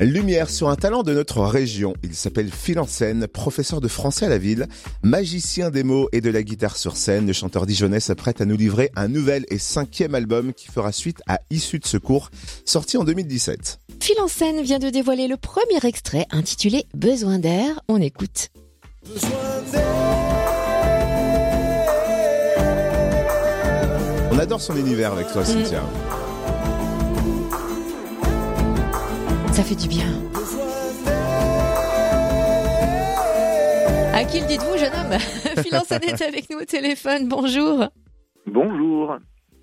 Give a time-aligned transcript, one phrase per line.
[0.00, 1.92] Lumière sur un talent de notre région.
[2.02, 4.66] Il s'appelle Phil Ansen, professeur de français à la ville,
[5.02, 7.26] magicien des mots et de la guitare sur scène.
[7.26, 11.20] Le chanteur dijonnais s'apprête à nous livrer un nouvel et cinquième album qui fera suite
[11.28, 12.30] à Issue de secours,
[12.64, 13.78] sorti en 2017.
[14.00, 17.78] Phil Ansen vient de dévoiler le premier extrait intitulé Besoin d'air.
[17.88, 18.48] On écoute.
[24.32, 25.82] On adore son univers avec toi, Cynthia.
[29.60, 30.06] Ça fait du bien.
[34.14, 35.18] À qui le dites-vous, jeune homme
[35.62, 37.28] Phil Ansen est avec nous au téléphone.
[37.28, 37.84] Bonjour.
[38.46, 39.18] Bonjour.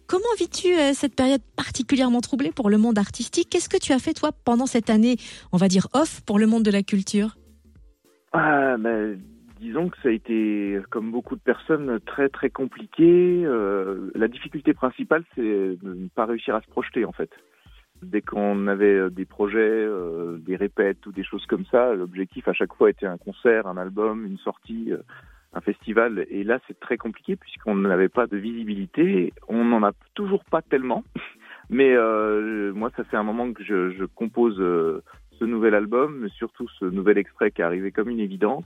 [0.05, 3.47] Comment vis-tu euh, cette période particulièrement troublée pour le monde artistique?
[3.49, 5.15] Qu'est-ce que tu as fait, toi, pendant cette année,
[5.51, 7.35] on va dire off, pour le monde de la culture?
[8.33, 9.19] Ah, ben,
[9.59, 13.41] disons que ça a été, comme beaucoup de personnes, très très compliqué.
[13.47, 17.31] Euh, la difficulté principale, c'est de ne pas réussir à se projeter, en fait.
[18.03, 22.47] Dès qu'on avait euh, des projets, euh, des répètes ou des choses comme ça, l'objectif
[22.47, 24.97] à chaque fois était un concert, un album, une sortie, euh,
[25.53, 26.25] un festival.
[26.29, 29.33] Et là, c'est très compliqué puisqu'on n'avait pas de visibilité.
[29.47, 31.03] On n'en a toujours pas tellement.
[31.69, 35.03] Mais euh, moi, ça fait un moment que je, je compose euh,
[35.39, 38.63] ce nouvel album, mais surtout ce nouvel extrait qui est arrivé comme une évidence.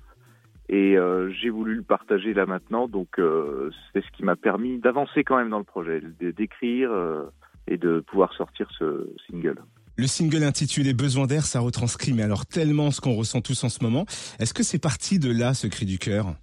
[0.70, 4.80] Et euh, j'ai voulu le partager là maintenant, donc euh, c'est ce qui m'a permis
[4.80, 7.26] d'avancer quand même dans le projet, d'écrire euh,
[7.67, 9.62] et de pouvoir sortir ce single.
[9.98, 13.70] Le single intitulé Besoin d'air, ça retranscrit, mais alors tellement ce qu'on ressent tous en
[13.70, 14.06] ce moment.
[14.40, 16.34] Est-ce que c'est parti de là, ce cri du cœur?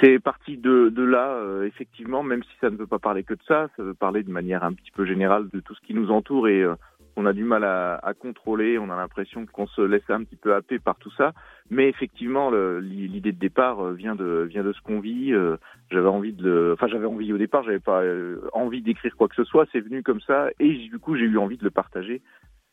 [0.00, 3.32] C'est parti de, de là, euh, effectivement, même si ça ne veut pas parler que
[3.32, 5.94] de ça, ça veut parler de manière un petit peu générale de tout ce qui
[5.94, 6.74] nous entoure et euh,
[7.16, 10.54] on a du mal à, contrôler, on a l'impression qu'on se laisse un petit peu
[10.54, 11.32] happer par tout ça.
[11.70, 15.32] Mais effectivement, l'idée de départ euh, vient de vient de ce qu'on vit.
[15.32, 15.56] euh,
[15.90, 19.34] j'avais envie de, enfin j'avais envie au départ, j'avais pas euh, envie d'écrire quoi que
[19.34, 19.66] ce soit.
[19.72, 22.22] C'est venu comme ça et du coup j'ai eu envie de le partager.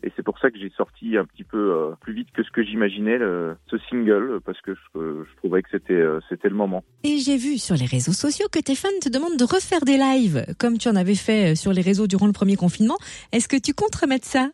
[0.03, 2.51] Et c'est pour ça que j'ai sorti un petit peu euh, plus vite que ce
[2.51, 4.81] que j'imaginais le- ce single parce que je,
[5.23, 6.83] je trouvais que c'était euh, c'était le moment.
[7.03, 9.97] Et j'ai vu sur les réseaux sociaux que tes fans te demandent de refaire des
[9.97, 12.97] lives, comme tu en avais fait euh, sur les réseaux durant le premier confinement.
[13.31, 14.49] Est-ce que tu comptes remettre ça?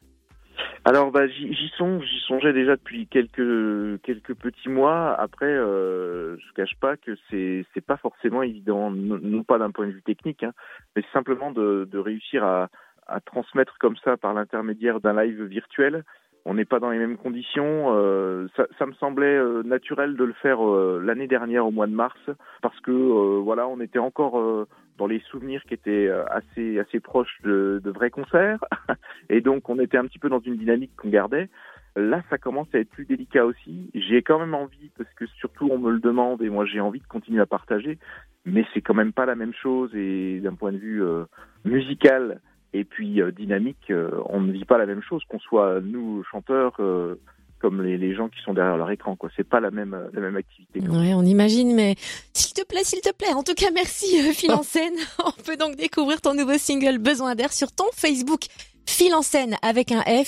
[0.85, 5.13] Alors bah j'y j'y songe, j'y songeais déjà depuis quelques quelques petits mois.
[5.19, 9.71] Après, euh, je cache pas que c'est c'est pas forcément évident, non, non pas d'un
[9.71, 10.53] point de vue technique, hein,
[10.95, 12.69] mais simplement de, de réussir à,
[13.09, 16.03] à transmettre comme ça par l'intermédiaire d'un live virtuel.
[16.45, 17.93] On n'est pas dans les mêmes conditions.
[17.95, 21.85] euh, ça, ça me semblait euh, naturel de le faire euh, l'année dernière au mois
[21.87, 22.17] de mars
[22.61, 24.65] parce que euh, voilà, on était encore euh,
[24.97, 28.63] dans les souvenirs qui étaient euh, assez assez proches de, de vrais concerts.
[29.29, 31.49] Et donc, on était un petit peu dans une dynamique qu'on gardait.
[31.95, 33.91] Là, ça commence à être plus délicat aussi.
[33.93, 37.01] J'ai quand même envie, parce que surtout on me le demande et moi j'ai envie
[37.01, 37.97] de continuer à partager,
[38.45, 41.03] mais c'est quand même pas la même chose et d'un point de vue
[41.65, 42.39] musical
[42.73, 46.23] et puis euh, dynamique, euh, on ne vit pas la même chose, qu'on soit nous
[46.31, 47.19] chanteurs euh,
[47.59, 49.15] comme les, les gens qui sont derrière leur écran.
[49.15, 49.29] quoi.
[49.35, 50.79] C'est pas la même la même activité.
[50.79, 51.95] Ouais, on imagine, mais
[52.33, 53.33] s'il te plaît, s'il te plaît.
[53.33, 54.95] En tout cas, merci euh, Phil en scène.
[55.25, 58.45] On peut donc découvrir ton nouveau single Besoin d'air sur ton Facebook.
[58.85, 60.27] Phil en scène avec un F